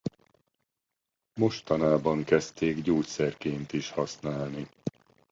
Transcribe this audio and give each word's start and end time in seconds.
Mostanában 1.39 2.23
kezdték 2.23 2.81
gyógyszerként 2.81 3.73
is 3.73 3.89
használni. 3.89 4.67